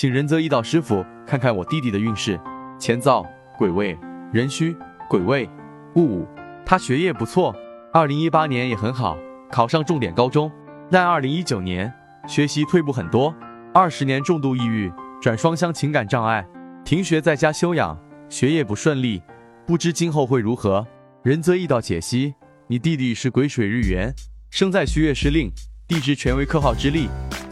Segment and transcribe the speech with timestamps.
[0.00, 2.38] 请仁泽一道师傅看看我弟弟的运势。
[2.78, 3.98] 乾燥癸未
[4.32, 4.76] 壬戌
[5.10, 5.50] 癸未
[5.96, 6.28] 戊午，
[6.64, 7.52] 他学业不错，
[7.92, 9.18] 二零一八年也很好，
[9.50, 10.48] 考上重点高中。
[10.88, 11.92] 但二零一九年
[12.28, 13.34] 学习退步很多，
[13.74, 14.88] 二十年重度抑郁
[15.20, 16.46] 转双向情感障碍，
[16.84, 19.20] 停学在家休养，学业不顺利，
[19.66, 20.86] 不知今后会如何。
[21.24, 22.34] 仁泽一道解析：
[22.68, 24.14] 你弟弟是癸水日元，
[24.48, 25.50] 生在戌月失令，
[25.88, 27.08] 地支全为克耗之力，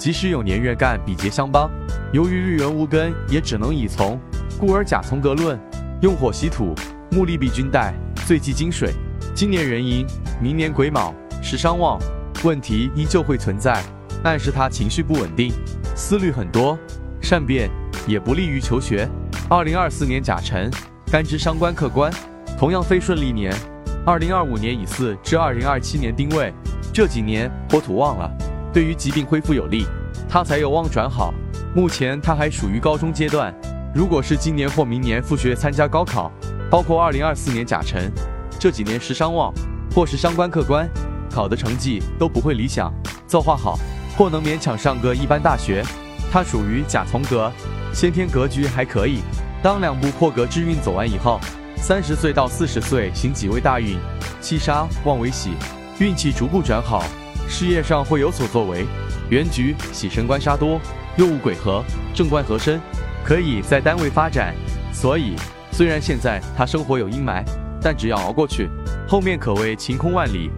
[0.06, 1.68] 即使有年月干比劫相帮，
[2.12, 4.16] 由于日元无根，也只能以从。
[4.56, 5.58] 故而甲从格论，
[6.00, 6.72] 用火喜土，
[7.10, 7.92] 木利必君带，
[8.24, 8.92] 最忌金水。
[9.34, 10.06] 今年壬寅，
[10.40, 11.98] 明年癸卯，时伤旺，
[12.44, 13.82] 问题依旧会存在，
[14.22, 15.52] 暗示他情绪不稳定，
[15.96, 16.78] 思虑很多，
[17.20, 17.68] 善变，
[18.06, 19.08] 也不利于求学。
[19.50, 20.70] 二零二四年甲辰，
[21.10, 22.12] 干支伤官克官，
[22.56, 23.52] 同样非顺利年。
[24.06, 26.54] 二零二五年乙巳至二零二七年丁未，
[26.92, 28.30] 这几年火土旺了，
[28.76, 29.86] 对于疾病恢复有利，
[30.28, 31.32] 他才有望转好。
[31.74, 33.50] 目前他还属于高中阶段。
[33.94, 36.30] 如果是今年或明年复学参加高考，
[36.70, 38.12] 包括二零二四年甲辰，
[38.58, 39.50] 这几年时伤旺，
[39.94, 40.86] 或是伤官克官，
[41.30, 42.92] 考的成绩都不会理想。
[43.26, 43.78] 造化好，
[44.14, 45.82] 或能勉强上个一般大学。
[46.30, 47.50] 他属于甲从格，
[47.94, 49.20] 先天格局还可以。
[49.62, 51.40] 当两步破格之运走完以后，
[51.78, 53.96] 三十岁到四十岁行几位大运，
[54.42, 55.52] 七杀旺为喜，
[55.98, 57.02] 运气逐步转好，
[57.48, 58.86] 事业上会有所作为。
[59.28, 60.80] 原局喜神官杀多，
[61.16, 61.82] 又无鬼合，
[62.14, 62.80] 正官合身。
[63.24, 64.54] 可以在单位发展，
[64.92, 65.34] 所以
[65.72, 67.42] 虽然现在他生活有阴霾，
[67.82, 68.68] 但只要熬过去，
[69.08, 70.50] 后面可谓晴空万里。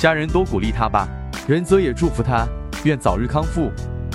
[0.00, 1.06] 家人多鼓励他吧，
[1.46, 2.46] 仁泽也祝福他，
[2.84, 3.70] 愿早日康复。